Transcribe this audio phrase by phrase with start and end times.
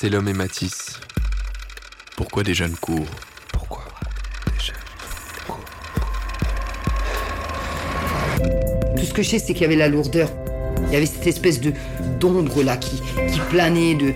[0.00, 1.00] C'est l'homme et Matisse.
[2.16, 3.04] Pourquoi des jeunes courent?
[3.52, 3.82] Pourquoi
[4.46, 4.76] des jeunes
[5.44, 5.58] courent?
[8.96, 10.30] Tout ce que je sais, c'est qu'il y avait la lourdeur.
[10.86, 11.72] Il y avait cette espèce de
[12.20, 13.96] d'ombre là qui, qui planait.
[13.96, 14.12] De...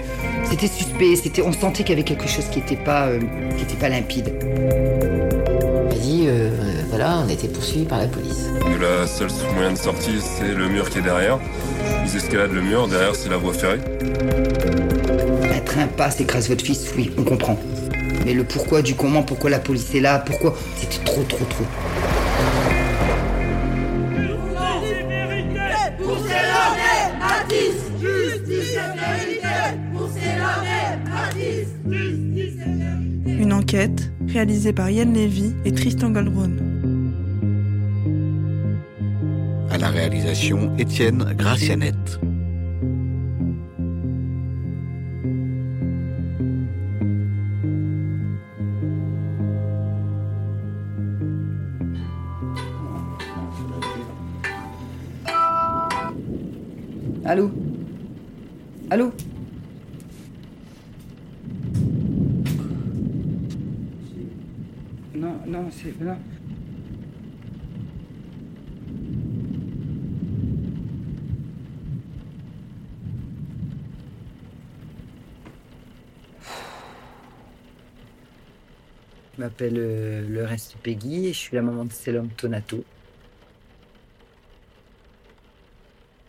[0.48, 1.16] C'était suspect.
[1.16, 3.18] C'était, on sentait qu'il y avait quelque chose qui n'était pas, euh,
[3.56, 4.32] qui était pas limpide.
[5.90, 6.48] Il a dit, euh,
[6.90, 8.46] voilà, on était poursuivis par la police.
[8.80, 11.40] La seule moyen de sortie, c'est le mur qui est derrière.
[12.04, 13.80] Ils escaladent le mur, derrière c'est la voie ferrée.
[15.72, 17.58] Un train passe, écrase votre fils, oui, on comprend.
[18.26, 21.64] Mais le pourquoi du comment, pourquoi la police est là, pourquoi, c'était trop, trop, trop.
[33.26, 36.50] Une enquête réalisée par Yann Lévy et Tristan Goldbrun.
[39.70, 42.20] À la réalisation, Étienne Gracianette.
[57.24, 57.50] Allô
[58.90, 59.12] Allô
[65.14, 66.00] Non, non, c'est...
[66.00, 66.16] Non.
[79.34, 82.84] Je m'appelle euh, le reste Peggy et je suis la maman de Selom Tonato.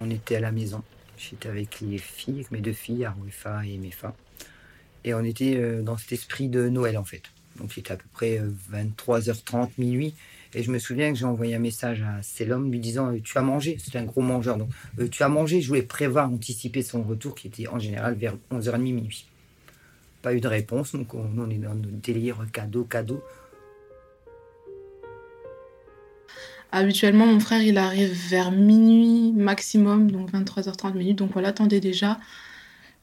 [0.03, 0.83] On était à la maison.
[1.17, 4.13] J'étais avec les filles, mes deux filles, Arouifa et Mefa.
[5.05, 7.23] Et on était euh, dans cet esprit de Noël en fait.
[7.57, 10.13] Donc il était à peu près euh, 23h30, minuit.
[10.55, 13.37] Et je me souviens que j'ai envoyé un message à Selom lui disant euh, Tu
[13.37, 13.77] as mangé?
[13.79, 14.57] C'était un gros mangeur.
[14.57, 15.61] Donc euh, tu as mangé?
[15.61, 19.27] Je voulais prévoir, anticiper son retour qui était en général vers 11h30, minuit.
[20.21, 20.91] Pas eu de réponse.
[20.91, 23.23] Donc on, on est dans notre délire cadeau, cadeau.
[26.75, 31.19] Habituellement, mon frère, il arrive vers minuit maximum, donc 23h30 minutes.
[31.19, 32.19] Donc on l'attendait déjà.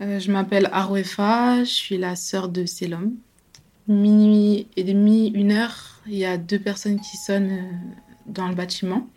[0.00, 3.12] Euh, je m'appelle Arouefa, je suis la sœur de Selom.
[3.86, 7.72] Minuit et demi, une heure, il y a deux personnes qui sonnent euh,
[8.26, 9.08] dans le bâtiment.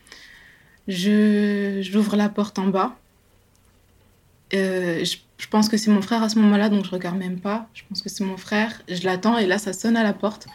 [0.88, 2.96] J'ouvre la porte en bas.
[4.54, 7.70] Euh, je, pense que c'est mon frère à ce moment-là, donc je regarde même pas.
[7.74, 8.84] Je pense que c'est mon frère.
[8.88, 10.46] Je l'attends et là, ça sonne à la porte.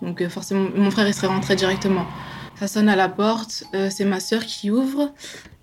[0.00, 2.06] Donc forcément, mon frère, il serait rentré directement.
[2.62, 5.12] Ça sonne à la porte, euh, c'est ma sœur qui ouvre.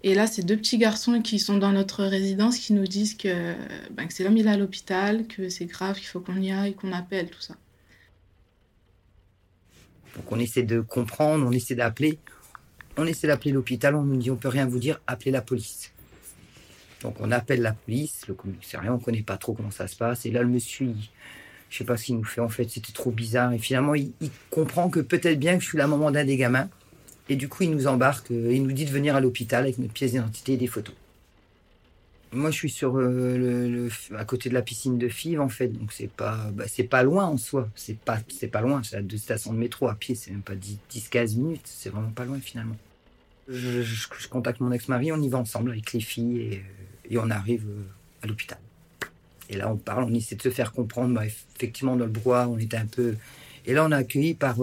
[0.03, 3.53] Et là, c'est deux petits garçons qui sont dans notre résidence qui nous disent que,
[3.91, 6.51] ben, que c'est l'homme, il est à l'hôpital, que c'est grave, qu'il faut qu'on y
[6.51, 7.55] aille, qu'on appelle, tout ça.
[10.17, 12.19] Donc on essaie de comprendre, on essaie d'appeler.
[12.97, 15.93] On essaie d'appeler l'hôpital, on nous dit on peut rien vous dire, appelez la police.
[17.01, 20.25] Donc on appelle la police, le commissariat, on connaît pas trop comment ça se passe.
[20.25, 21.09] Et là le monsieur, il-
[21.69, 23.53] je sais pas ce qu'il nous fait en fait, c'était trop bizarre.
[23.53, 26.35] Et finalement il, il comprend que peut-être bien que je suis la maman d'un des
[26.35, 26.67] gamins.
[27.29, 29.77] Et du coup il nous embarque, euh, il nous dit de venir à l'hôpital avec
[29.77, 30.95] notre pièce d'identité et des photos.
[32.31, 35.93] Moi je suis sur euh, à côté de la piscine de Fives en fait, donc
[35.93, 38.19] c'est pas bah, pas loin en soi, c'est pas
[38.51, 41.61] pas loin, c'est à deux stations de métro à pied, c'est même pas 10-15 minutes,
[41.65, 42.75] c'est vraiment pas loin finalement.
[43.47, 47.29] Je, contacte mon ex-mari, on y va ensemble avec les filles et, euh, et on
[47.29, 47.65] arrive
[48.23, 48.59] à l'hôpital.
[49.49, 52.47] Et là on parle, on essaie de se faire comprendre, bah, effectivement dans le brouhaha
[52.47, 53.15] on était un peu...
[53.65, 54.57] Et là on est accueilli par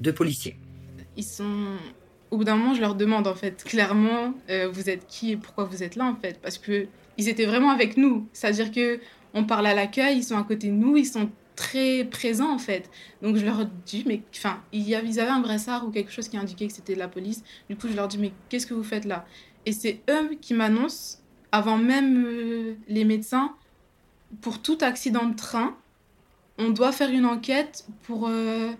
[0.00, 0.56] deux policiers.
[1.16, 1.76] Ils sont.
[2.30, 5.36] Au bout d'un moment, je leur demande en fait clairement, euh, vous êtes qui et
[5.36, 6.88] pourquoi vous êtes là en fait, parce que
[7.18, 8.26] ils étaient vraiment avec nous.
[8.32, 9.00] C'est-à-dire que
[9.32, 12.58] on parle à l'accueil, ils sont à côté de nous, ils sont très présents en
[12.58, 12.90] fait.
[13.22, 16.66] Donc je leur dis, mais enfin, ils avaient un brassard ou quelque chose qui indiquait
[16.66, 17.42] que c'était de la police.
[17.68, 19.24] Du coup, je leur dis, mais qu'est-ce que vous faites là?
[19.64, 21.18] Et c'est eux qui m'annoncent,
[21.52, 23.54] avant même euh, les médecins,
[24.40, 25.76] pour tout accident de train,
[26.58, 28.72] on doit faire une enquête pour euh,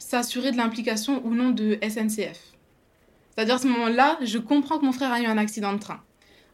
[0.00, 2.40] s'assurer de l'implication ou non de SNCF.
[3.30, 6.02] C'est-à-dire à ce moment-là, je comprends que mon frère a eu un accident de train.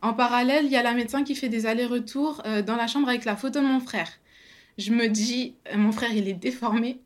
[0.02, 3.08] En parallèle, il y a la médecin qui fait des allers-retours euh, dans la chambre
[3.08, 4.10] avec la photo de mon frère.
[4.76, 7.00] Je me dis, euh, mon frère, il est déformé.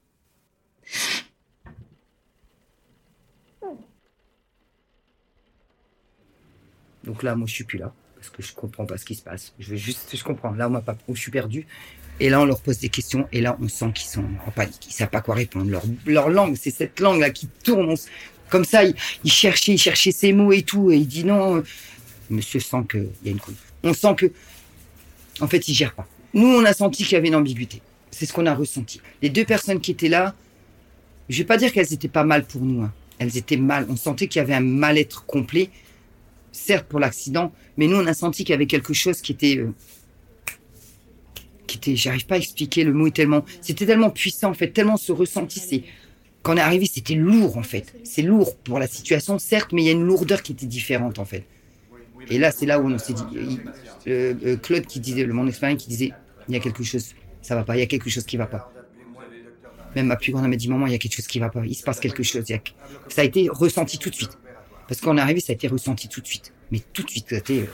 [7.04, 9.22] Donc là moi je suis plus là, parce que je comprends pas ce qui se
[9.22, 9.54] passe.
[9.58, 11.66] Je veux juste, je comprends, là on m'a pas, je suis perdu.
[12.20, 14.86] Et là on leur pose des questions, et là on sent qu'ils sont en panique,
[14.88, 15.70] ils savent pas quoi répondre.
[16.06, 17.94] Leur, langue, c'est cette langue là qui tourne,
[18.50, 18.94] comme ça, il,
[19.24, 21.56] il cherchait, il cherchait ses mots et tout, et il dit non.
[21.56, 21.62] euh,
[22.28, 23.56] Monsieur sent qu'il y a une couille.
[23.82, 24.26] On sent que,
[25.40, 26.06] en fait, il gère pas.
[26.32, 27.82] Nous, on a senti qu'il y avait une ambiguïté.
[28.12, 29.00] C'est ce qu'on a ressenti.
[29.20, 30.34] Les deux personnes qui étaient là,
[31.28, 32.82] je vais pas dire qu'elles étaient pas mal pour nous.
[32.82, 32.92] hein.
[33.18, 33.86] Elles étaient mal.
[33.88, 35.70] On sentait qu'il y avait un mal-être complet.
[36.52, 39.56] Certes pour l'accident, mais nous, on a senti qu'il y avait quelque chose qui était,
[39.58, 39.72] euh,
[41.94, 45.12] j'arrive pas à expliquer, le mot est tellement, c'était tellement puissant en fait, tellement ce
[45.12, 45.82] ressenti, c'est,
[46.42, 47.94] quand on est arrivé, c'était lourd en fait.
[48.04, 51.18] C'est lourd pour la situation, certes, mais il y a une lourdeur qui était différente
[51.18, 51.44] en fait.
[52.28, 53.22] Et là, c'est là où on s'est dit,
[54.06, 56.12] euh, euh, Claude qui disait, le monde espagnol qui disait,
[56.48, 58.46] il y a quelque chose, ça va pas, il y a quelque chose qui va
[58.46, 58.72] pas.
[59.96, 61.62] Même ma plus grande m'a dit, maman, il y a quelque chose qui va pas,
[61.64, 62.44] il se passe quelque chose.
[63.08, 64.38] Ça a été ressenti tout de suite.
[64.86, 66.52] Parce qu'on est arrivé, ça a été ressenti tout de suite.
[66.70, 67.64] Mais tout de suite, ça a été...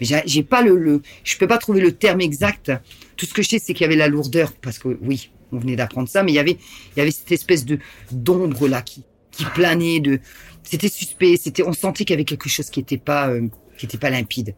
[0.00, 2.72] J'ai pas le, le, je peux pas trouver le terme exact.
[3.16, 5.58] Tout ce que je sais, c'est qu'il y avait la lourdeur, parce que oui, on
[5.58, 6.58] venait d'apprendre ça, mais il y avait,
[6.94, 7.78] il y avait cette espèce de
[8.12, 10.20] d'ombre là qui, qui planait, de,
[10.62, 13.48] c'était suspect, c'était, on sentait qu'il y avait quelque chose qui était pas, euh,
[13.78, 14.54] qui était pas limpide.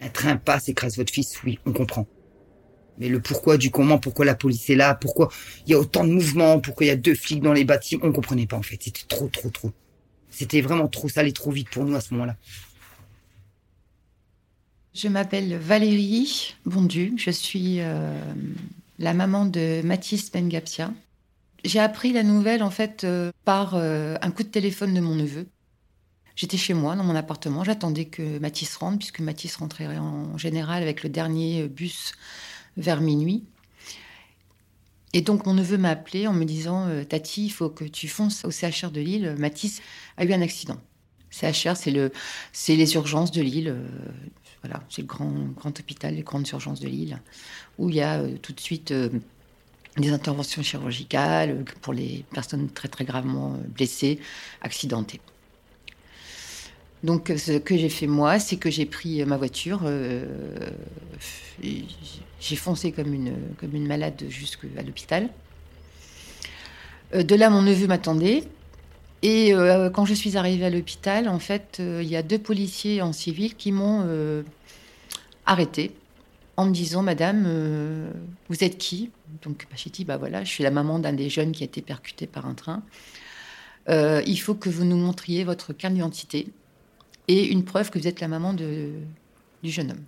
[0.00, 2.06] Un train passe, écrase votre fils, oui, on comprend.
[2.98, 5.30] Mais le pourquoi du comment, pourquoi la police est là, pourquoi
[5.66, 8.04] il y a autant de mouvements, pourquoi il y a deux flics dans les bâtiments,
[8.06, 8.78] on comprenait pas en fait.
[8.80, 9.72] C'était trop, trop, trop.
[10.30, 12.36] C'était vraiment trop, ça allait trop vite pour nous à ce moment-là.
[14.96, 18.18] Je m'appelle Valérie Bondu, je suis euh,
[18.98, 20.90] la maman de Mathis Bengapsia.
[21.64, 25.14] J'ai appris la nouvelle en fait euh, par euh, un coup de téléphone de mon
[25.14, 25.48] neveu.
[26.34, 30.82] J'étais chez moi dans mon appartement, j'attendais que Mathis rentre puisque Mathis rentrait en général
[30.82, 32.12] avec le dernier bus
[32.78, 33.44] vers minuit.
[35.12, 38.46] Et donc mon neveu m'a appelé en me disant Tati, il faut que tu fonces
[38.46, 39.34] au CHR de Lille.
[39.38, 39.82] Mathis
[40.16, 40.80] a eu un accident.
[41.30, 42.12] CHR, c'est le,
[42.54, 43.76] c'est les urgences de Lille.
[44.62, 47.20] Voilà, c'est le grand, hôpital, les grandes urgences de Lille,
[47.78, 48.92] où il y a tout de suite
[49.96, 54.18] des interventions chirurgicales pour les personnes très très gravement blessées,
[54.60, 55.20] accidentées.
[57.04, 60.24] Donc ce que j'ai fait moi, c'est que j'ai pris ma voiture, euh,
[62.40, 65.28] j'ai foncé comme une, comme une malade jusqu'à l'hôpital.
[67.14, 68.44] Euh, de là, mon neveu m'attendait.
[69.22, 73.02] Et euh, quand je suis arrivée à l'hôpital, en fait, il y a deux policiers
[73.02, 74.04] en civil qui m'ont
[75.46, 75.92] arrêté
[76.56, 78.10] en me disant Madame, euh,
[78.48, 79.10] vous êtes qui?
[79.42, 81.66] Donc bah, j'ai dit Bah voilà, je suis la maman d'un des jeunes qui a
[81.66, 82.82] été percuté par un train.
[83.88, 86.48] Euh, il faut que vous nous montriez votre carte d'identité
[87.28, 89.00] et une preuve que vous êtes la maman du
[89.64, 90.04] jeune homme.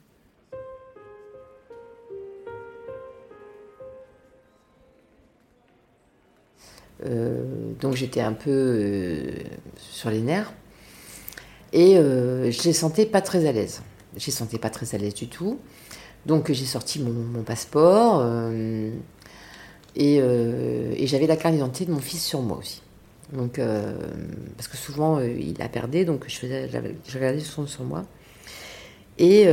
[7.04, 9.22] Donc j'étais un peu
[9.76, 10.52] sur les nerfs
[11.72, 13.82] et je les sentais pas très à l'aise.
[14.16, 15.58] Je les sentais pas très à l'aise du tout.
[16.26, 18.90] Donc j'ai sorti mon, passeport euh,
[19.98, 22.82] euh, et, j'avais la carte d'identité de mon fils sur moi aussi.
[23.32, 23.94] Donc, euh,
[24.56, 28.04] parce que souvent il a perdu, donc je, faisais, je regardais son sur moi.
[29.18, 29.48] Et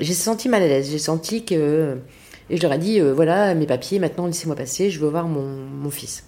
[0.00, 0.90] j'ai senti mal à l'aise.
[0.90, 1.98] J'ai senti que.
[2.50, 5.90] Et je leur ai dit voilà mes papiers, maintenant laissez-moi passer, je veux voir mon,
[5.90, 6.24] fils.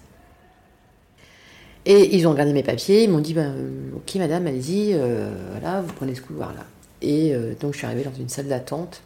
[1.85, 3.55] Et ils ont regardé mes papiers, ils m'ont dit ben,
[3.95, 4.93] ok madame, allez-y,
[5.51, 6.65] voilà, vous prenez ce couloir là.
[7.01, 9.01] Et donc je suis arrivée dans une salle d'attente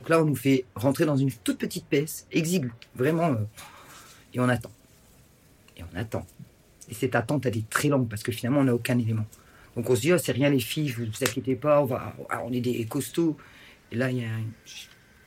[0.00, 3.44] donc là, on nous fait rentrer dans une toute petite pièce, exiguë, vraiment, euh,
[4.32, 4.70] et on attend.
[5.76, 6.26] Et on attend.
[6.88, 9.26] Et cette attente, elle est très longue parce que finalement, on n'a aucun élément.
[9.76, 11.84] Donc on se dit, oh, c'est rien les filles, vous vous inquiétez pas,
[12.30, 13.36] ah, on est des costauds.
[13.90, 14.28] Et là, il y a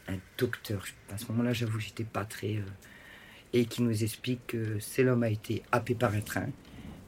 [0.07, 0.83] un, docteur,
[1.13, 2.59] à ce moment-là, j'avoue, j'étais pas très.
[3.53, 6.47] Et qui nous explique que c'est l'homme a été happé par un train,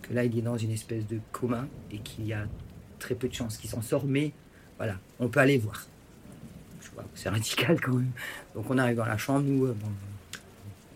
[0.02, 2.48] que là, il est dans une espèce de coma et qu'il y a
[3.00, 4.34] très peu de chances qu'il s'en sorte, mais
[4.78, 5.88] voilà, on peut aller voir
[7.16, 8.12] c'est radical quand même.
[8.56, 9.76] Donc on arrive dans la chambre, nous, euh,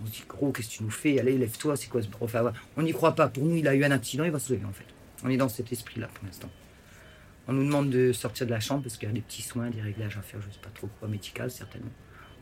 [0.01, 1.19] on se dit, gros, qu'est-ce que tu nous fais?
[1.19, 2.36] Allez, lève-toi, c'est quoi ce prof
[2.75, 3.27] On n'y croit pas.
[3.27, 4.86] Pour nous, il a eu un accident, il va se lever en fait.
[5.24, 6.50] On est dans cet esprit-là pour l'instant.
[7.48, 9.69] On nous demande de sortir de la chambre parce qu'il y a des petits soins,
[9.69, 11.91] des réglages à faire, je ne sais pas trop quoi, médical certainement.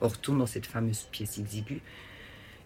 [0.02, 1.82] On retourne dans cette fameuse pièce exiguë.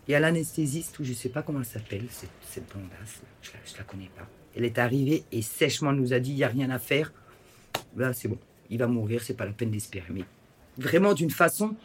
[0.10, 3.78] Et à l'anesthésiste, ou je ne sais pas comment elle s'appelle, cette, cette je ne
[3.78, 4.28] la, connais pas.
[4.56, 7.14] Elle est arrivée et sèchement nous a dit, il n'y a rien à faire.
[7.96, 8.40] Là, c'est bon,
[8.72, 10.08] il va mourir, c'est pas la peine d'espérer.
[10.10, 10.24] Mais
[10.80, 11.76] vraiment d'une façon.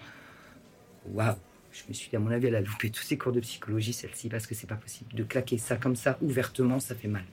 [1.06, 1.36] Waouh!
[1.70, 3.92] Je me suis dit, à mon avis, elle a loupé tous ses cours de psychologie,
[3.92, 5.12] celle-ci, parce que c'est pas possible.
[5.14, 7.24] De claquer ça comme ça, ouvertement, ça fait mal.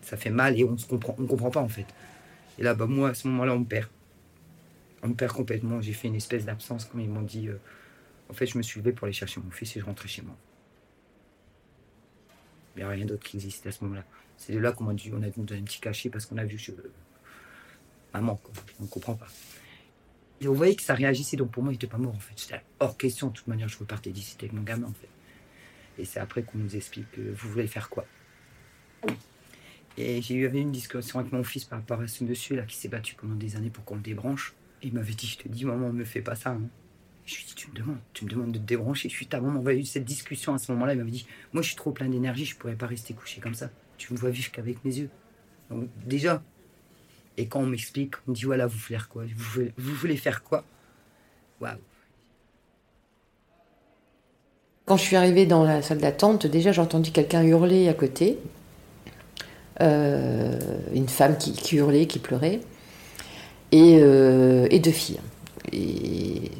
[0.00, 1.86] Ça fait mal et on ne comprend, on comprend pas, en fait.
[2.58, 3.88] Et là, bah, moi, à ce moment-là, on me perd.
[5.02, 5.82] On me perd complètement.
[5.82, 7.48] J'ai fait une espèce d'absence, comme ils m'ont dit.
[7.48, 7.60] Euh,
[8.30, 10.22] en fait, je me suis levé pour aller chercher mon fils et je rentrais chez
[10.22, 10.36] moi.
[12.76, 14.04] Il n'y a rien d'autre qui existait à ce moment-là.
[14.36, 16.44] C'est de là qu'on m'a dit, on a dû un petit cachet parce qu'on a
[16.44, 16.70] vu je...
[18.14, 18.40] maman,
[18.78, 19.26] on ne comprend pas.
[20.40, 22.32] Et vous voyez que ça réagissait, donc pour moi, il n'était pas mort en fait.
[22.36, 25.08] C'était hors question, de toute manière, je repartais d'ici avec mon gamin en fait.
[25.98, 28.06] Et c'est après qu'on nous explique, vous voulez faire quoi
[29.98, 32.76] Et j'ai eu une discussion avec mon fils par rapport à ce monsieur là qui
[32.76, 34.54] s'est battu pendant des années pour qu'on le débranche.
[34.82, 36.52] Il m'avait dit, je te dis, maman, me fais pas ça.
[36.52, 36.62] Hein.
[37.30, 39.08] Je lui ai dit, tu me demandes, tu me demandes de te débrancher.
[39.08, 40.94] Je suis ta maman, on a eu cette discussion à ce moment-là.
[40.94, 43.54] Il m'avait dit, moi je suis trop plein d'énergie, je pourrais pas rester couché comme
[43.54, 43.70] ça.
[43.98, 45.10] Tu me vois vivre qu'avec mes yeux.
[45.70, 46.42] Donc déjà,
[47.36, 49.22] et quand on m'explique, on me dit voilà, vous voulez faire quoi?
[49.76, 50.64] Vous voulez, faire quoi?
[51.60, 51.76] Waouh.
[54.86, 58.38] Quand je suis arrivée dans la salle d'attente, déjà j'ai entendu quelqu'un hurler à côté.
[59.80, 60.58] Euh,
[60.92, 62.60] une femme qui, qui hurlait, qui pleurait.
[63.70, 65.20] Et, euh, et deux filles.
[65.72, 66.50] Et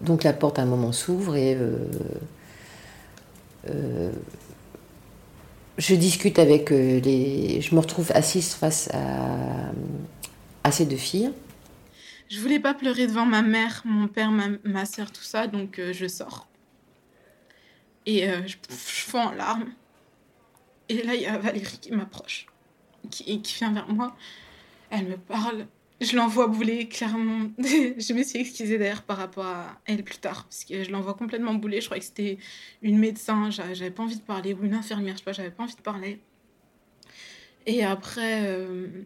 [0.00, 1.76] donc la porte à un moment s'ouvre et euh,
[3.68, 4.12] euh,
[5.78, 7.60] je discute avec euh, les.
[7.60, 9.72] Je me retrouve assise face à,
[10.64, 11.32] à ces deux filles.
[12.28, 15.80] Je voulais pas pleurer devant ma mère, mon père, ma, ma soeur, tout ça, donc
[15.92, 16.48] je sors.
[18.04, 19.70] Et je, je fonds en larmes.
[20.88, 22.46] Et là, il y a Valérie qui m'approche,
[23.10, 24.16] qui, qui vient vers moi.
[24.90, 25.66] Elle me parle.
[26.00, 27.50] Je l'envoie bouler, clairement.
[27.58, 31.14] je me suis excusée d'ailleurs par rapport à elle plus tard, parce que je l'envoie
[31.14, 31.80] complètement bouler.
[31.80, 32.38] Je crois que c'était
[32.82, 35.50] une médecin, j'a- j'avais pas envie de parler, ou une infirmière, je sais pas, j'avais
[35.50, 36.20] pas envie de parler.
[37.66, 39.04] Et après, euh,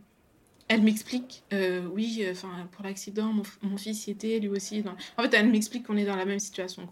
[0.69, 3.33] elle m'explique, euh, oui, euh, enfin pour l'accident,
[3.63, 4.85] mon, fils y était, lui aussi.
[5.17, 6.89] En fait, elle m'explique qu'on est dans la même situation,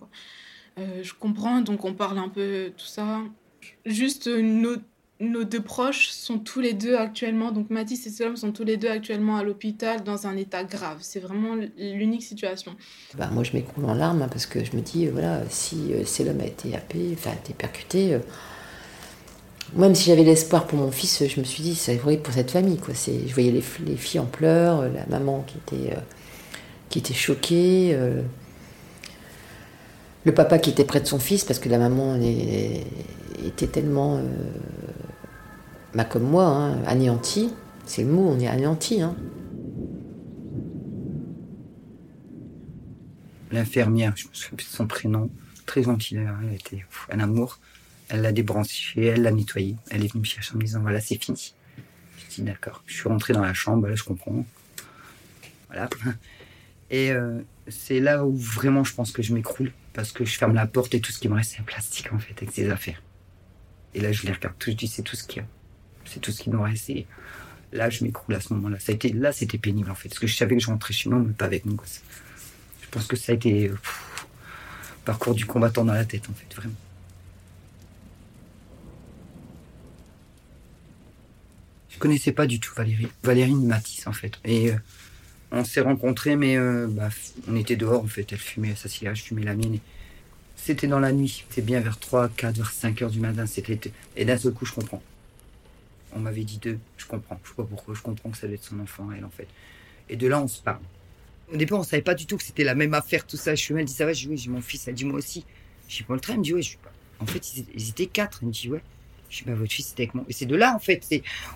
[0.77, 3.25] je comprends, donc on parle un peu tout ça.
[3.85, 4.77] Juste euh, nos,
[5.21, 8.77] nos deux proches sont tous les deux actuellement, donc Mathis et Solom sont tous les
[8.77, 10.99] deux actuellement à l'hôpital dans un état grave.
[11.01, 12.77] C'est vraiment l'unique situation.
[13.17, 15.93] Bah, moi, je m'écroule en larmes hein, parce que je me dis, euh, voilà, si
[15.93, 18.21] euh, a été happé, enfin, a été percuté, euh,
[19.75, 22.51] même si j'avais l'espoir pour mon fils, je me suis dit, c'est vrai pour cette
[22.51, 22.79] famille.
[22.79, 22.95] Quoi.
[22.95, 26.01] Je voyais les, filles en pleurs, euh, la maman qui était, euh,
[26.89, 27.97] qui était choquée,
[30.25, 34.21] le papa qui était près de son fils parce que la maman était tellement,
[35.99, 37.53] bah, comme moi, hein, anéantie.
[37.85, 39.03] C'est le mot, on est anéanti.
[39.03, 39.17] Hein.
[43.51, 45.29] L'infirmière, je me souviens plus de son prénom,
[45.67, 47.59] très gentille d'ailleurs, elle était un amour.
[48.11, 49.75] Elle l'a débranché, elle l'a nettoyé.
[49.91, 51.53] Elle est venue me chercher en me disant voilà, c'est fini.
[52.17, 52.85] Je dis d'accord.
[52.87, 54.47] Je suis rentré dans la chambre, là, je comprends.
[55.67, 55.91] Voilà.
[56.91, 60.55] Et euh, c'est là où vraiment je pense que je m'écroule parce que je ferme
[60.55, 62.71] la porte et tout ce qui me reste c'est un plastique en fait avec ses
[62.71, 63.03] affaires.
[63.95, 65.58] Et là je les regarde tous, je dis c'est tout ce qu'il y a.
[66.09, 66.91] C'est tout ce qui nous reste.
[67.73, 68.79] Là je m'écroule à ce moment-là.
[68.79, 70.95] Ça a été, là c'était pénible en fait parce que je savais que je rentrais
[70.95, 72.01] chez moi mais pas avec mon gosse.
[72.83, 74.27] Je pense que ça a été pff,
[75.05, 76.75] parcours du combattant dans la tête en fait vraiment.
[81.99, 83.09] Je connaissais pas du tout Valérie.
[83.25, 84.39] Valérie Matisse en fait.
[84.45, 84.77] Et euh,
[85.51, 87.09] on s'est rencontrés, mais euh, bah,
[87.49, 88.31] on était dehors en fait.
[88.31, 89.75] Elle fumait sa cigarette, je fumais la mienne.
[89.75, 89.81] et
[90.55, 91.45] C'était dans la nuit.
[91.49, 93.47] C'était bien vers 3, 4, vers 5 heures du matin.
[93.47, 93.81] C'était
[94.17, 95.03] Et d'un seul coup, je comprends.
[96.15, 97.39] On m'avait dit deux, je comprends.
[97.45, 99.49] Je sais pas pourquoi, je comprends que ça doit être son enfant, elle en fait.
[100.09, 100.81] Et de là, on se parle.
[101.53, 103.55] Au départ, on savait pas du tout que c'était la même affaire, tout ça.
[103.55, 105.45] Je suis elle dit ça va, je oui, j'ai mon fils, elle dit moi aussi.
[105.89, 106.93] J'ai pas le train, elle me dit ouais, je suis pas.
[107.21, 108.39] En fait, ils étaient- quatre.
[108.43, 108.83] Elle me dit ouais.
[109.31, 110.25] Je dis bah votre fils était avec moi.
[110.29, 111.07] Et c'est de là en fait,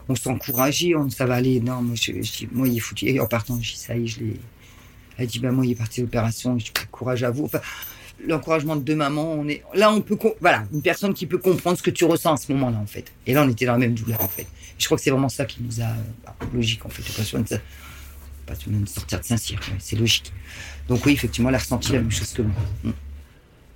[0.09, 1.61] on s'encourageait, on ça va aller.
[1.61, 3.07] Non, moi je, je moi il est foutu.
[3.09, 4.37] Et en partant, je dis ça y est, je l'ai.
[5.17, 6.59] Elle dit bah moi il est parti à l'opération.
[6.59, 7.45] Je dis bah, courage à vous.
[7.45, 7.61] Enfin,
[8.27, 11.79] l'encouragement de deux mamans, on est là, on peut voilà une personne qui peut comprendre
[11.79, 13.13] ce que tu ressens à ce moment-là en fait.
[13.27, 14.47] Et là on était dans la même douleur en fait.
[14.79, 17.03] Je crois que c'est vraiment ça qui nous a bah, logique en fait.
[17.03, 17.59] Pas besoin de ça.
[18.47, 20.33] Pas besoin de sortir de Saint-Cyr, c'est logique.
[20.89, 22.63] Donc oui, effectivement, elle a ressenti la même chose que moi.
[22.85, 22.91] Mm.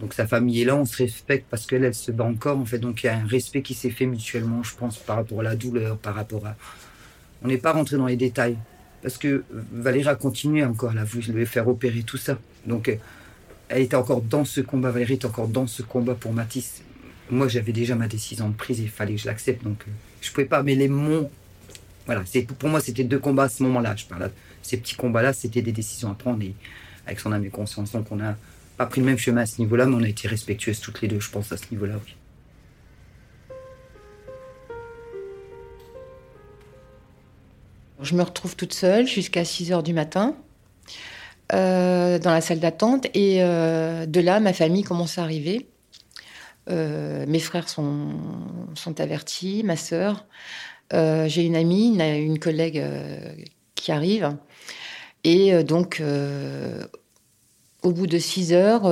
[0.00, 2.64] Donc sa famille est là, on se respecte parce qu'elle, elle se bat encore, en
[2.64, 2.78] fait.
[2.78, 5.42] Donc il y a un respect qui s'est fait mutuellement, je pense, par rapport à
[5.42, 6.56] la douleur, par rapport à...
[7.42, 8.58] On n'est pas rentré dans les détails.
[9.02, 12.38] Parce que Valérie a continué encore, elle a voulu le faire opérer, tout ça.
[12.66, 12.90] Donc
[13.68, 16.82] elle était encore dans ce combat, Valérie était encore dans ce combat pour Matisse.
[17.30, 19.64] Moi, j'avais déjà ma décision de prise il fallait que je l'accepte.
[19.64, 21.30] Donc euh, je pouvais pas mêler mon...
[22.06, 22.22] Voilà,
[22.58, 23.96] pour moi, c'était deux combats à ce moment-là.
[23.96, 24.30] Je parle
[24.62, 26.54] ces petits combats-là, c'était des décisions à prendre et
[27.06, 27.92] avec son âme et conscience.
[27.92, 28.36] Donc on n'a
[28.76, 31.08] pas pris le même chemin à ce niveau-là, mais on a été respectueuses toutes les
[31.08, 32.14] deux, je pense, à ce niveau-là, oui.
[38.02, 40.36] Je me retrouve toute seule jusqu'à 6 heures du matin
[41.52, 43.06] euh, dans la salle d'attente.
[43.14, 45.68] Et euh, de là, ma famille commence à arriver.
[46.68, 48.08] Euh, mes frères sont,
[48.74, 50.26] sont avertis, ma sœur.
[50.92, 52.82] J'ai une amie, une, une collègue
[53.74, 54.36] qui arrive.
[55.24, 56.02] Et donc,
[57.82, 58.90] au bout de 6 heures,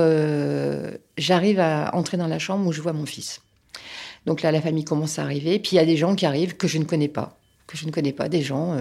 [1.17, 3.41] j'arrive à entrer dans la chambre où je vois mon fils.
[4.25, 5.59] Donc là, la famille commence à arriver.
[5.59, 7.87] Puis il y a des gens qui arrivent que je ne connais pas que je
[7.87, 8.77] ne connais pas, des gens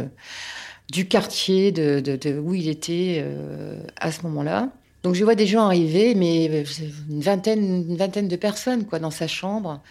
[0.90, 4.70] du quartier de, où il était euh, à ce moment-là.
[5.02, 6.64] Donc je vois des gens arriver, mais
[7.10, 9.82] une vingtaine, une vingtaine de personnes quoi, dans sa chambre,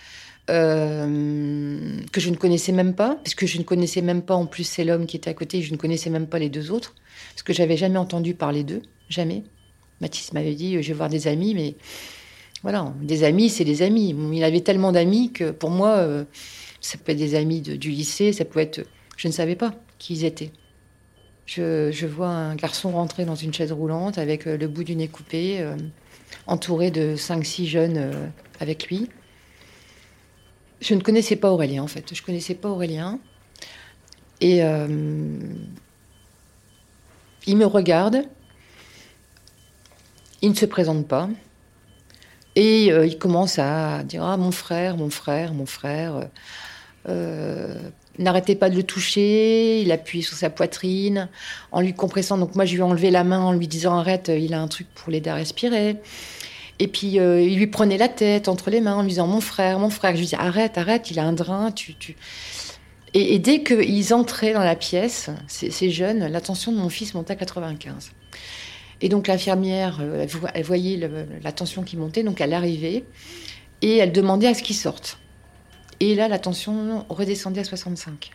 [0.49, 4.63] euh, que je ne connaissais même pas, puisque je ne connaissais même pas en plus
[4.63, 6.95] c'est l'homme qui était à côté, je ne connaissais même pas les deux autres,
[7.33, 9.43] parce que j'avais jamais entendu parler d'eux, jamais.
[10.01, 11.75] Mathis m'avait dit, je vais voir des amis, mais
[12.63, 14.15] voilà, des amis, c'est des amis.
[14.33, 15.97] Il avait tellement d'amis que pour moi...
[15.97, 16.23] Euh,
[16.83, 18.85] ça peut être des amis du lycée, ça peut être.
[19.17, 20.51] Je ne savais pas qui ils étaient.
[21.45, 25.65] Je, vois un garçon rentrer dans une chaise roulante avec le bout du nez coupé,
[26.47, 29.09] entouré de 5-6 jeunes avec lui.
[30.79, 32.13] Je ne connaissais pas Aurélien en fait.
[32.15, 33.19] Je connaissais pas Aurélien.
[34.41, 34.61] Et
[37.45, 38.23] il me regarde.
[40.41, 41.29] Il ne se présente pas.
[42.55, 46.27] Et euh, il commence à dire Ah, mon frère, mon frère, mon frère.
[48.19, 49.81] Euh, n'arrêtez pas de le toucher.
[49.81, 51.29] Il appuie sur sa poitrine
[51.71, 52.37] en lui compressant.
[52.37, 54.67] Donc, moi, je lui ai enlevé la main en lui disant Arrête, il a un
[54.67, 55.97] truc pour l'aider à respirer.
[56.79, 59.41] Et puis, euh, il lui prenait la tête entre les mains en lui disant Mon
[59.41, 60.15] frère, mon frère.
[60.15, 61.73] Je lui dis Arrête, arrête, il a un drain.
[63.13, 67.35] Et, dès qu'ils entraient dans la pièce, ces, jeunes, l'attention de mon fils montait à
[67.35, 68.11] 95.
[69.01, 71.09] Et donc l'infirmière, euh, elle voyait
[71.43, 73.03] la tension qui montait, donc elle arrivait
[73.81, 75.19] et elle demandait à ce qu'ils sortent.
[75.99, 78.31] Et là, la tension redescendait à 65.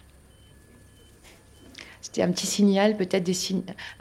[2.00, 3.30] C'était un petit signal, peut-être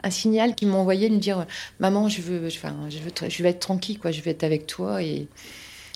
[0.02, 1.46] un signal qui m'envoyait me dire
[1.78, 5.26] Maman, je veux, je, veux, vais être tranquille, quoi, je vais être avec toi et,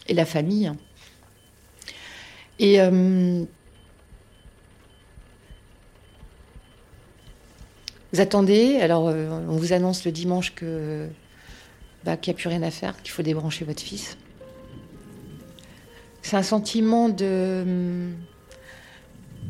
[0.09, 0.71] la famille.
[2.59, 3.45] Et euh,
[8.13, 11.09] Vous attendez, alors euh, on vous annonce le dimanche que
[12.05, 14.19] bah, qu'il n'y a plus rien à faire, qu'il faut débrancher votre fils.
[16.23, 18.11] C'est un sentiment de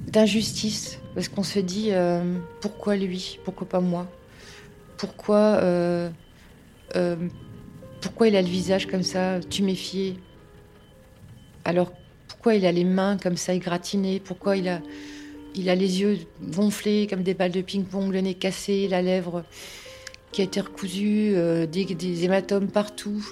[0.09, 4.11] d'injustice parce qu'on se dit euh, pourquoi lui, pourquoi pas moi,
[4.97, 6.09] pourquoi euh,
[8.01, 10.17] pourquoi il a le visage comme ça, tuméfié,
[11.65, 11.93] alors
[12.29, 14.81] pourquoi il a les mains comme ça égratignées, pourquoi il a
[15.55, 19.45] il a les yeux gonflés comme des balles de ping-pong, le nez cassé, la lèvre
[20.33, 23.23] qui a été recousue, euh, des, hématomes partout?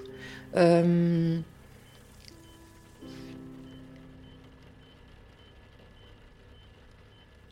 [0.56, 1.38] Euh,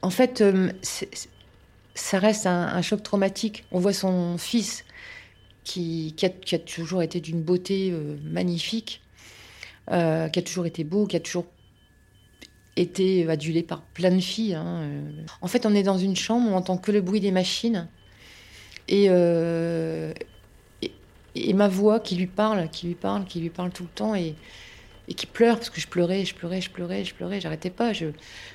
[0.03, 0.71] en fait, euh,
[1.95, 3.65] ça reste un, choc traumatique.
[3.73, 4.85] On voit son fils
[5.65, 7.93] qui, a, toujours été d'une beauté
[8.25, 9.03] magnifique,
[9.89, 11.47] qui a toujours été beau, qui a toujours
[12.79, 14.55] été adulé par plein de filles.
[14.55, 15.11] Hein, euh.
[15.41, 17.89] En fait, on est dans une chambre on entend que le bruit des machines
[18.91, 20.13] euh,
[20.83, 20.93] et,
[21.35, 24.15] et, ma voix qui lui parle, qui lui parle, qui lui parle tout le temps
[24.15, 24.35] et,
[25.09, 27.93] et qui pleure parce que je pleurais, je pleurais, je pleurais, je pleurais, j'arrêtais pas.
[27.93, 28.09] Je,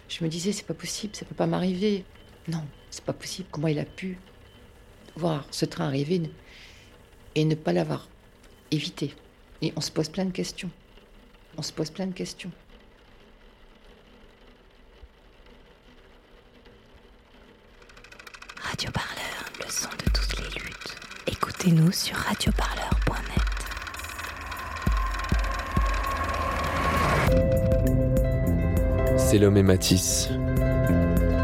[0.08, 2.06] je me disais, c'est pas possible, ça peut pas m'arriver.
[2.48, 3.48] Non, c'est pas possible.
[3.52, 4.18] Comment il a pu
[5.16, 6.22] voir ce train arriver
[7.36, 8.08] et ne pas l'avoir
[8.70, 9.16] évité?
[9.62, 10.70] Et on se pose plein de questions.
[11.58, 12.52] On se pose plein de questions.
[18.62, 20.96] Radio Parleur, le son de toutes les luttes.
[21.28, 22.93] Écoutez-nous sur radioparleur.net.
[29.34, 30.30] C'est l'homme et Matisse.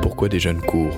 [0.04, 0.96] Pourquoi des jeunes courent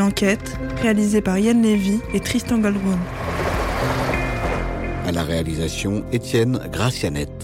[0.00, 2.98] enquête réalisée par Yann Lévy et Tristan Goldbrun.
[5.06, 7.39] À la réalisation, Étienne Gracianette.